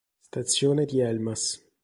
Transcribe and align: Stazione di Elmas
Stazione 0.19 0.85
di 0.87 0.99
Elmas 0.99 1.63